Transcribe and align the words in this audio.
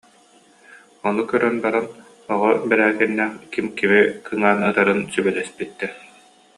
Ону 1.07 1.21
көрөн 1.31 1.55
баран, 1.65 1.85
Оҕо 2.33 2.49
Бэрээкиннээх 2.69 3.33
ким 3.53 3.65
кими 3.77 4.01
кыҥаан 4.25 4.59
ытарын 4.69 4.99
сүбэлэспиттэр 5.11 5.91